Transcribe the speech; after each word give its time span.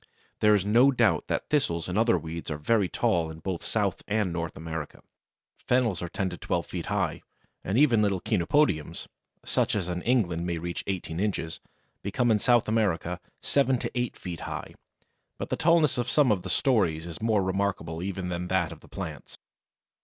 There 0.39 0.55
is 0.55 0.65
no 0.65 0.89
doubt 0.89 1.27
that 1.27 1.47
thistles 1.49 1.87
and 1.87 1.95
other 1.95 2.17
weeds 2.17 2.49
are 2.49 2.57
very 2.57 2.89
tall 2.89 3.29
in 3.29 3.37
both 3.37 3.63
South 3.63 4.01
and 4.07 4.33
North 4.33 4.57
America. 4.57 5.03
Fennels 5.59 6.01
are 6.01 6.09
ten 6.09 6.27
to 6.31 6.37
twelve 6.39 6.65
feet 6.65 6.87
high, 6.87 7.21
and 7.63 7.77
even 7.77 8.01
little 8.01 8.19
Chenopodiums 8.19 9.07
(such 9.45 9.75
as 9.75 9.87
in 9.89 10.01
England 10.01 10.43
may 10.47 10.57
reach 10.57 10.83
eighteen 10.87 11.19
inches), 11.19 11.59
become 12.01 12.31
in 12.31 12.39
South 12.39 12.67
America 12.67 13.19
seven 13.43 13.77
to 13.77 13.91
eight 13.93 14.17
feet 14.17 14.39
high, 14.39 14.73
but 15.37 15.51
the 15.51 15.55
tallness 15.55 15.99
of 15.99 16.09
some 16.09 16.31
of 16.31 16.41
the 16.41 16.49
stories 16.49 17.05
is 17.05 17.21
more 17.21 17.43
remarkable 17.43 18.01
even 18.01 18.29
than 18.29 18.47
that 18.47 18.71
of 18.71 18.79
the 18.79 18.87
plants! 18.87 19.37